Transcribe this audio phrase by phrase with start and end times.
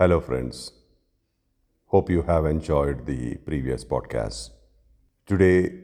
[0.00, 0.72] Hello, friends.
[1.88, 4.48] Hope you have enjoyed the previous podcast.
[5.26, 5.74] Today,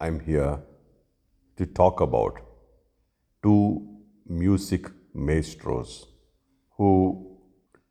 [0.00, 0.60] I'm here
[1.56, 2.38] to talk about
[3.42, 3.98] two
[4.28, 6.06] music maestros
[6.76, 7.36] who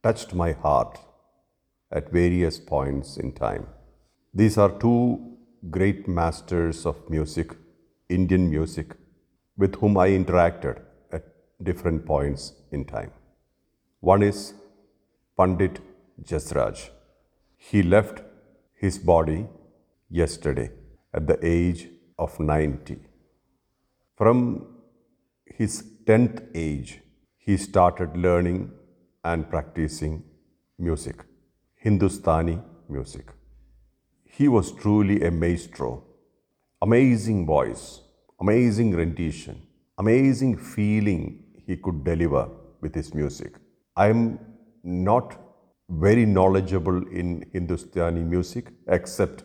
[0.02, 0.98] touched my heart
[1.92, 3.68] at various points in time.
[4.34, 5.36] These are two
[5.70, 7.52] great masters of music,
[8.08, 8.96] Indian music,
[9.58, 10.80] with whom I interacted
[11.12, 11.26] at
[11.62, 13.12] different points in time.
[14.00, 14.54] One is
[15.38, 15.80] Pandit
[16.24, 16.90] Jasraj.
[17.58, 18.22] He left
[18.74, 19.48] his body
[20.10, 20.72] yesterday
[21.14, 22.98] at the age of 90.
[24.18, 24.68] From
[25.46, 27.02] his 10th age,
[27.38, 28.72] he started learning
[29.24, 30.24] and practicing
[30.78, 31.24] music,
[31.76, 33.28] Hindustani music.
[34.24, 36.04] He was truly a maestro,
[36.82, 38.02] amazing voice,
[38.40, 39.62] amazing rendition,
[39.98, 42.50] amazing feeling he could deliver
[42.82, 43.54] with his music.
[43.96, 44.40] I'm
[44.84, 45.38] not
[45.90, 49.44] very knowledgeable in Hindustani music, except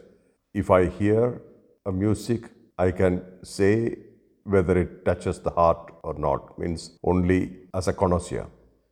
[0.54, 1.42] if I hear
[1.84, 3.96] a music, I can say
[4.44, 8.46] whether it touches the heart or not, means only as a connoisseur.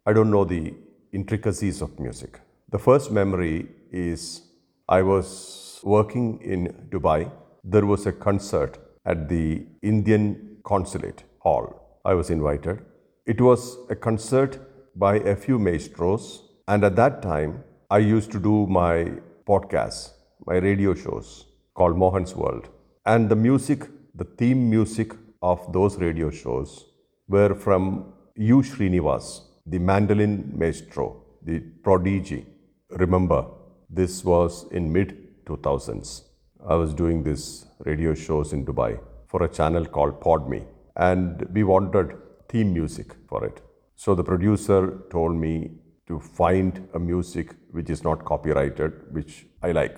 [0.07, 0.75] I don't know the
[1.13, 2.41] intricacies of music.
[2.71, 4.43] The first memory is
[4.89, 7.31] I was working in Dubai.
[7.63, 12.01] There was a concert at the Indian consulate hall.
[12.05, 12.85] I was invited.
[13.27, 14.59] It was a concert
[14.97, 19.13] by a few maestros, and at that time, I used to do my
[19.47, 20.13] podcasts,
[20.47, 22.69] my radio shows called Mohan's World.
[23.05, 26.87] And the music, the theme music of those radio shows
[27.29, 28.63] were from U.
[28.63, 32.47] Srinivas, the mandolin maestro, the prodigy.
[32.91, 33.47] Remember,
[33.91, 36.23] this was in mid 2000s.
[36.67, 40.65] I was doing these radio shows in Dubai for a channel called PodMe,
[40.97, 42.17] and we wanted
[42.49, 43.61] theme music for it.
[43.97, 45.71] So the producer told me
[46.09, 49.97] to find a music which is not copyrighted, which I like.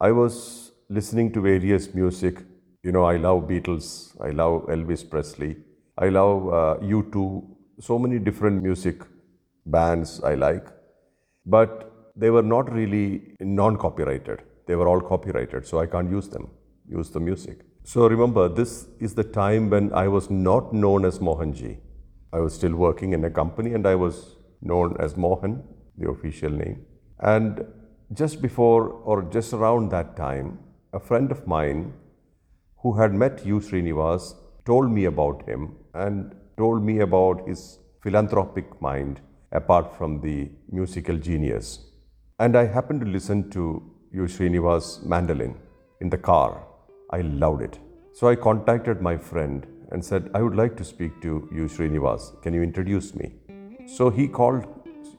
[0.00, 2.42] I was listening to various music.
[2.82, 5.56] You know, I love Beatles, I love Elvis Presley,
[5.98, 7.44] I love uh, U2,
[7.80, 9.02] so many different music
[9.64, 10.66] bands I like.
[11.44, 16.28] But they were not really non copyrighted, they were all copyrighted, so I can't use
[16.28, 16.50] them,
[16.88, 17.60] use the music.
[17.82, 21.78] So remember, this is the time when I was not known as Mohanji.
[22.36, 24.16] I was still working in a company and I was
[24.60, 25.62] known as Mohan,
[25.96, 26.84] the official name.
[27.20, 27.64] And
[28.12, 30.58] just before or just around that time,
[30.92, 31.94] a friend of mine
[32.82, 33.58] who had met U.
[33.60, 34.34] Srinivas
[34.66, 39.20] told me about him and told me about his philanthropic mind
[39.52, 41.68] apart from the musical genius.
[42.38, 43.62] And I happened to listen to
[44.12, 44.24] U.
[44.24, 45.54] Srinivas mandolin
[46.02, 46.66] in the car.
[47.10, 47.78] I loved it.
[48.12, 51.64] So I contacted my friend and said, I would like to speak to U.
[51.64, 52.40] Srinivas.
[52.42, 53.34] Can you introduce me?
[53.86, 54.66] So he called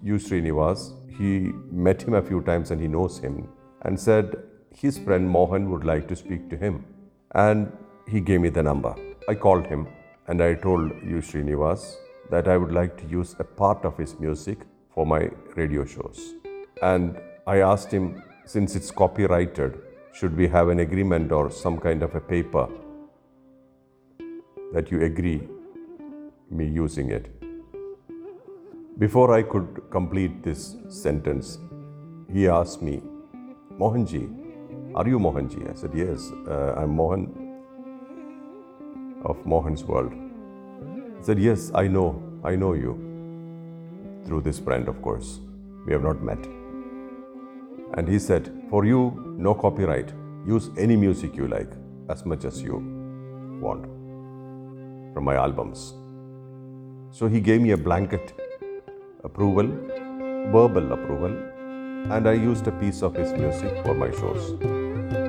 [0.04, 0.16] U.
[0.16, 0.94] Srinivas.
[1.18, 3.48] He met him a few times and he knows him
[3.84, 4.36] and said
[4.76, 6.86] his friend Mohan would like to speak to him.
[7.34, 7.72] And
[8.08, 8.96] he gave me the number.
[9.30, 9.88] I called him
[10.28, 11.18] and I told U.
[11.18, 11.96] Srinivas
[12.30, 14.60] that I would like to use a part of his music
[14.94, 16.34] for my radio shows.
[16.82, 19.80] And I asked him, since it's copyrighted,
[20.14, 22.68] should we have an agreement or some kind of a paper
[24.74, 25.48] that you agree
[26.50, 27.32] me using it?
[29.00, 31.60] Before I could complete this sentence,
[32.34, 33.02] he asked me,
[33.80, 34.24] Mohanji,
[34.96, 35.70] are you Mohanji?
[35.70, 37.62] I said, Yes, uh, I'm Mohan
[39.24, 40.14] of Mohan's World.
[41.20, 42.96] He said, Yes, I know, I know you.
[44.26, 45.40] Through this friend, of course.
[45.86, 46.44] We have not met.
[47.94, 50.12] And he said, For you, no copyright.
[50.46, 51.72] Use any music you like,
[52.10, 52.78] as much as you
[53.62, 53.97] want
[55.18, 55.96] from my albums.
[57.10, 58.34] So he gave me a blanket
[59.24, 59.68] approval,
[60.56, 61.34] verbal approval,
[62.16, 65.27] and I used a piece of his music for my shows.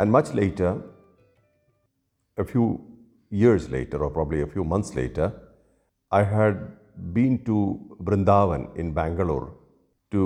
[0.00, 0.70] And much later,
[2.38, 2.66] a few
[3.28, 5.26] years later, or probably a few months later,
[6.10, 6.56] I had
[7.16, 7.56] been to
[8.02, 9.52] Vrindavan in Bangalore
[10.12, 10.22] to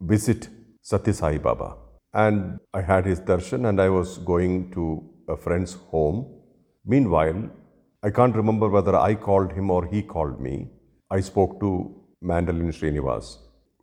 [0.00, 0.48] visit
[0.80, 1.76] Satya Sai Baba.
[2.14, 6.24] And I had his darshan and I was going to a friend's home.
[6.86, 7.50] Meanwhile,
[8.02, 10.70] I can't remember whether I called him or he called me.
[11.10, 11.70] I spoke to
[12.22, 13.36] Mandolin Srinivas.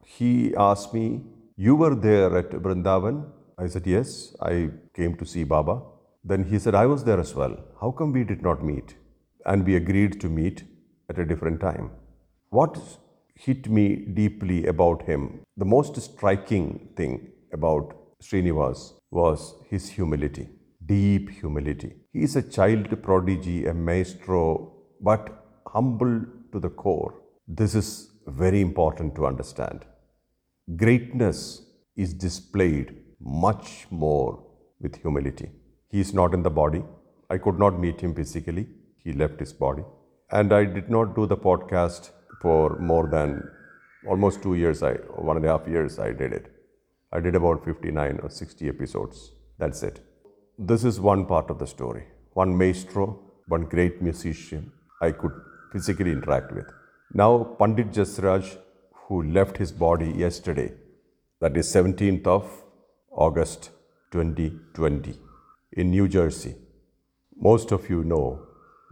[0.03, 1.07] He asked me
[1.55, 3.25] You were there at Vrindavan?
[3.57, 5.81] I said, Yes, I came to see Baba.
[6.23, 7.57] Then he said, I was there as well.
[7.79, 8.95] How come we did not meet?
[9.45, 10.63] And we agreed to meet
[11.09, 11.91] at a different time.
[12.49, 12.79] What
[13.35, 20.49] hit me deeply about him, the most striking thing about Srinivas was his humility,
[20.85, 21.93] deep humility.
[22.11, 27.13] He is a child prodigy, a maestro, but humble to the core.
[27.47, 29.85] This is very important to understand.
[30.75, 31.61] Greatness
[31.95, 34.43] is displayed much more
[34.79, 35.49] with humility.
[35.89, 36.83] He is not in the body.
[37.29, 38.67] I could not meet him physically.
[39.03, 39.83] He left his body.
[40.31, 42.09] And I did not do the podcast
[42.41, 43.49] for more than
[44.07, 44.93] almost two years, I,
[45.29, 46.51] one and a half years, I did it.
[47.11, 49.31] I did about 59 or 60 episodes.
[49.57, 50.01] That's it.
[50.57, 52.05] This is one part of the story.
[52.33, 54.71] One maestro, one great musician
[55.01, 55.31] I could
[55.71, 56.65] physically interact with.
[57.13, 58.57] Now, Pandit Jasraj,
[59.07, 60.73] who left his body yesterday,
[61.39, 62.64] that is 17th of
[63.15, 63.69] August
[64.11, 65.17] 2020
[65.73, 66.55] in New Jersey.
[67.37, 68.41] Most of you know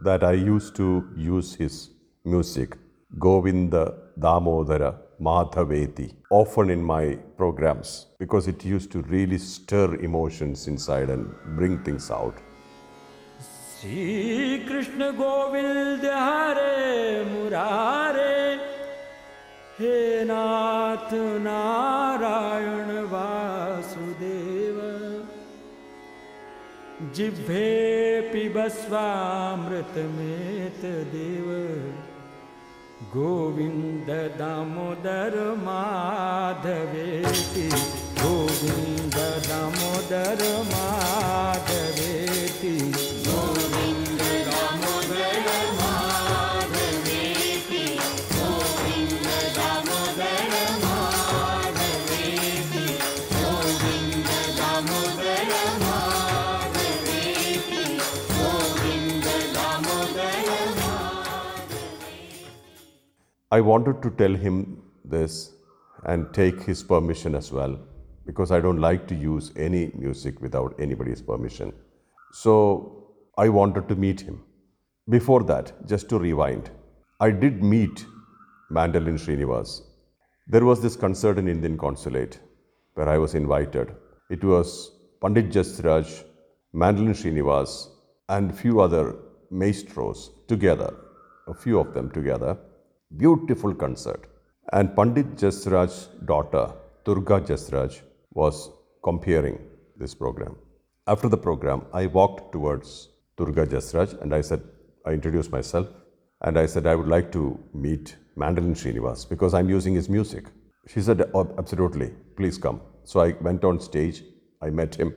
[0.02, 1.90] that I used to use his
[2.24, 2.76] music,
[3.18, 11.10] Govinda Damodara Madhaveti, often in my programs because it used to really stir emotions inside
[11.10, 12.36] and bring things out.
[13.80, 16.02] Sri Krishna Govind
[17.32, 18.58] Murare
[19.76, 23.06] He Nath Narayan
[27.16, 27.66] जिह्वे
[28.32, 31.48] पिबस्वामृतमेत Dev.
[33.14, 34.08] Govind
[34.38, 37.66] Damodar माधवेति।
[38.22, 39.16] Govind
[39.48, 41.63] Damodar माधवेति
[63.56, 64.56] I wanted to tell him
[65.04, 65.52] this
[66.04, 67.78] and take his permission as well
[68.26, 71.72] because I don't like to use any music without anybody's permission.
[72.32, 72.54] So
[73.38, 74.42] I wanted to meet him.
[75.08, 76.70] Before that, just to rewind,
[77.20, 78.04] I did meet
[78.70, 79.82] Mandolin Srinivas.
[80.48, 82.40] There was this concert in Indian consulate
[82.94, 83.94] where I was invited.
[84.30, 84.90] It was
[85.22, 86.24] Pandit Jasraj,
[86.72, 87.88] Mandolin Srinivas,
[88.30, 89.16] and few other
[89.50, 90.92] maestros together,
[91.46, 92.56] a few of them together.
[93.16, 94.26] Beautiful concert.
[94.72, 96.72] And Pandit Jasraj's daughter,
[97.04, 98.00] Durga Jasraj,
[98.32, 98.70] was
[99.02, 99.58] comparing
[99.96, 100.56] this program.
[101.06, 104.62] After the program, I walked towards Durga Jasraj and I said,
[105.06, 105.88] I introduced myself
[106.40, 110.46] and I said, I would like to meet Mandolin Srinivas because I'm using his music.
[110.88, 112.80] She said, "Oh, Absolutely, please come.
[113.04, 114.22] So I went on stage,
[114.60, 115.14] I met him,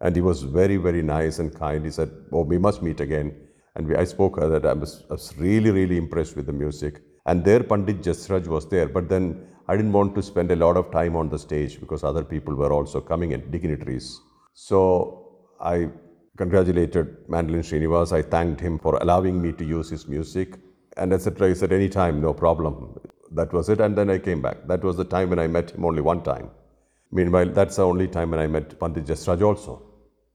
[0.00, 1.84] and he was very, very nice and kind.
[1.84, 3.34] He said, Oh, we must meet again.
[3.76, 6.52] And we, I spoke uh, that I was, I was really, really impressed with the
[6.52, 7.00] music.
[7.26, 10.76] And there Pandit Jasraj was there, but then I didn't want to spend a lot
[10.76, 14.20] of time on the stage because other people were also coming in, dignitaries.
[14.54, 15.90] So I
[16.36, 18.12] congratulated Mandolin Srinivas.
[18.12, 20.58] I thanked him for allowing me to use his music
[20.96, 21.48] and etc.
[21.48, 22.98] He said, anytime, no problem.
[23.32, 23.80] That was it.
[23.80, 24.66] And then I came back.
[24.66, 26.50] That was the time when I met him only one time.
[27.12, 29.82] Meanwhile, that's the only time when I met Pandit Jasraj also.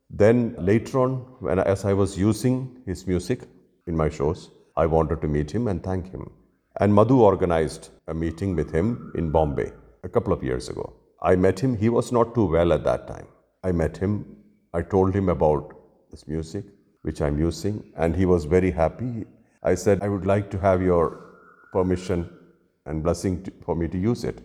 [0.10, 3.42] Then later on, when as I was using his music
[3.88, 6.32] in my shows, I wanted to meet him and thank him.
[6.80, 9.72] And Madhu organized a meeting with him in Bombay
[10.04, 10.94] a couple of years ago.
[11.22, 11.78] I met him.
[11.78, 13.28] He was not too well at that time.
[13.64, 14.38] I met him.
[14.74, 15.74] I told him about
[16.12, 16.66] this music,
[17.04, 19.26] which I'm using, and he was very happy.
[19.64, 21.22] I said, I would like to have your
[21.72, 22.30] permission
[22.86, 24.42] and blessing to, for me to use it.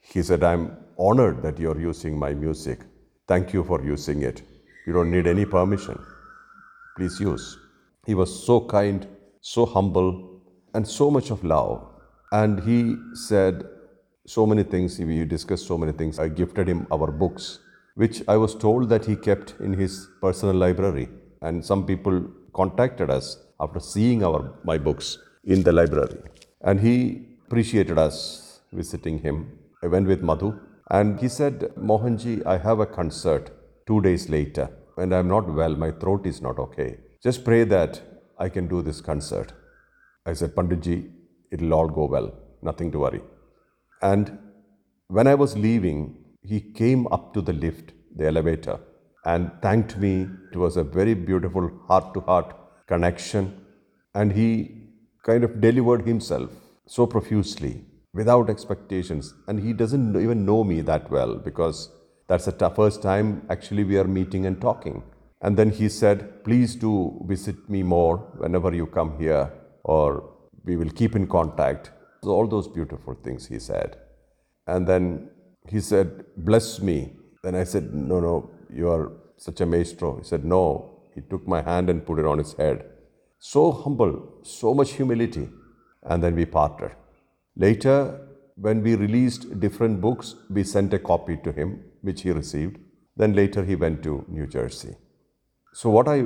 [0.00, 2.80] He said, I'm honored that you're using my music.
[3.26, 4.42] Thank you for using it.
[4.86, 5.98] You don't need any permission.
[6.96, 7.58] Please use.
[8.06, 9.06] He was so kind,
[9.40, 10.25] so humble,
[10.76, 11.74] and so much of love.
[12.40, 12.78] And he
[13.26, 13.64] said
[14.26, 14.98] so many things.
[14.98, 16.18] We discussed so many things.
[16.18, 17.60] I gifted him our books,
[17.94, 21.08] which I was told that he kept in his personal library.
[21.40, 22.16] And some people
[22.52, 23.26] contacted us
[23.60, 24.40] after seeing our
[24.70, 26.18] my books in the library.
[26.68, 26.96] And he
[27.46, 28.16] appreciated us
[28.72, 29.36] visiting him.
[29.82, 30.58] I went with Madhu
[30.90, 33.50] and he said, Mohanji, I have a concert
[33.86, 35.74] two days later and I'm not well.
[35.76, 36.98] My throat is not okay.
[37.22, 38.00] Just pray that
[38.38, 39.52] I can do this concert.
[40.26, 41.10] I said, Panditji,
[41.50, 42.32] it'll all go well.
[42.62, 43.22] Nothing to worry.
[44.02, 44.38] And
[45.08, 48.78] when I was leaving, he came up to the lift, the elevator,
[49.24, 50.28] and thanked me.
[50.52, 52.54] It was a very beautiful heart to heart
[52.86, 53.64] connection.
[54.14, 54.50] And he
[55.22, 56.50] kind of delivered himself
[56.86, 59.32] so profusely without expectations.
[59.46, 61.90] And he doesn't even know me that well because
[62.28, 65.02] that's the first time actually we are meeting and talking.
[65.42, 69.52] And then he said, Please do visit me more whenever you come here,
[69.94, 70.08] or
[70.64, 71.90] we will keep in contact.
[72.24, 73.96] So, all those beautiful things he said.
[74.66, 75.30] And then
[75.68, 77.12] he said, Bless me.
[77.42, 80.18] Then I said, No, no, you are such a maestro.
[80.18, 80.92] He said, No.
[81.14, 82.84] He took my hand and put it on his head.
[83.38, 85.48] So humble, so much humility.
[86.02, 86.90] And then we parted.
[87.56, 88.20] Later,
[88.56, 92.76] when we released different books, we sent a copy to him, which he received.
[93.16, 94.96] Then later, he went to New Jersey.
[95.72, 96.24] So, what I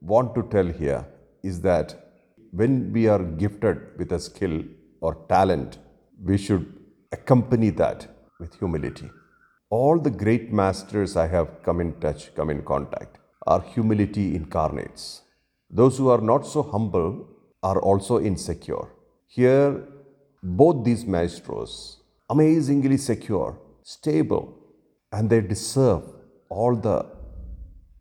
[0.00, 1.06] want to tell here
[1.42, 2.09] is that
[2.52, 4.62] when we are gifted with a skill
[5.00, 5.78] or talent,
[6.22, 6.66] we should
[7.12, 8.06] accompany that
[8.38, 9.10] with humility.
[9.70, 15.22] All the great masters I have come in touch, come in contact, are humility incarnates.
[15.70, 17.28] Those who are not so humble
[17.62, 18.88] are also insecure.
[19.26, 19.86] Here,
[20.42, 24.56] both these maestros, amazingly secure, stable,
[25.12, 26.02] and they deserve
[26.48, 27.06] all the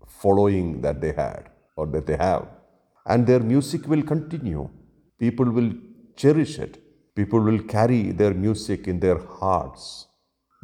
[0.07, 2.47] following that they had or that they have.
[3.05, 4.69] And their music will continue.
[5.19, 5.71] People will
[6.15, 6.81] cherish it.
[7.15, 10.07] People will carry their music in their hearts.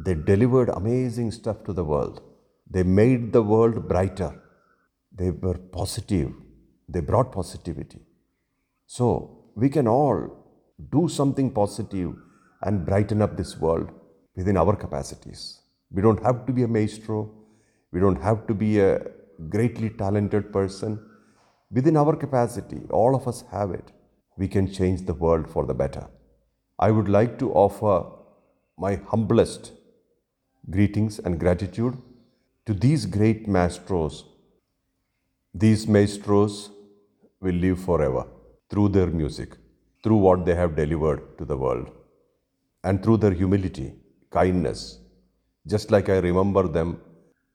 [0.04, 2.22] They delivered amazing stuff to the world.
[2.70, 4.40] They made the world brighter.
[5.12, 6.32] They were positive.
[6.88, 8.00] They brought positivity.
[8.86, 10.46] So we can all
[10.92, 12.14] do something positive
[12.62, 13.90] and brighten up this world
[14.34, 15.60] within our capacities.
[15.90, 17.30] We don't have to be a maestro.
[17.92, 19.00] We don't have to be a
[19.48, 20.98] greatly talented person.
[21.70, 23.90] Within our capacity, all of us have it.
[24.36, 26.06] We can change the world for the better.
[26.78, 28.06] I would like to offer
[28.78, 29.72] my humblest
[30.70, 31.96] greetings and gratitude
[32.66, 34.24] to these great maestros.
[35.54, 36.70] These maestros
[37.40, 38.26] will live forever
[38.70, 39.56] through their music,
[40.02, 41.90] through what they have delivered to the world,
[42.84, 43.94] and through their humility,
[44.30, 44.98] kindness.
[45.66, 47.00] Just like I remember them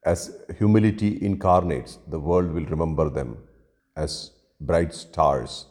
[0.04, 3.38] as humility incarnates, the world will remember them
[4.01, 5.67] as bright stars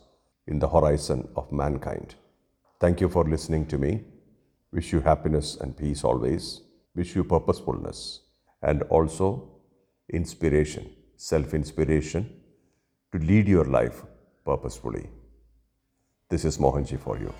[0.48, 2.16] in the horizon of mankind.
[2.80, 4.04] Thank you for listening to me.
[4.72, 6.62] Wish you happiness and peace always.
[6.96, 8.22] Wish you purposefulness
[8.62, 9.50] and also
[10.10, 12.30] inspiration, self inspiration
[13.12, 14.04] to lead your life
[14.46, 15.10] purposefully.
[16.30, 17.34] This is Mohanji for you.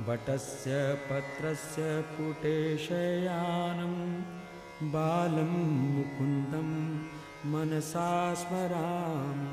[0.08, 0.70] वटस्य
[1.08, 3.94] पत्रस्य पुटेशयानं
[4.92, 5.52] बालं
[5.94, 6.70] मुकुन्दं
[7.52, 9.52] मनसा स्मरामि।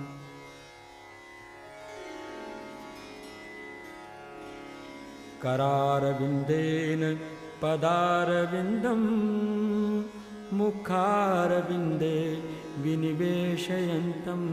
[5.44, 7.02] करारविन्देन
[7.64, 9.04] पदारविन्दं
[10.54, 12.44] मुखारविन्दे
[12.78, 14.48] विनिवेशयन्तम्।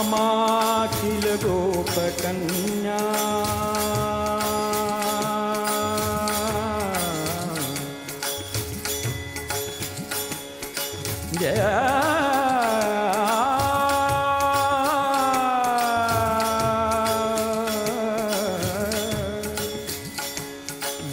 [0.00, 2.98] कामाखिल गोपकन्या
[11.40, 11.60] जय।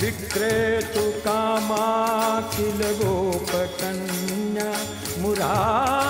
[0.02, 4.72] विक्रेतु कामाखिल गोपकन्या
[5.22, 6.07] मुरा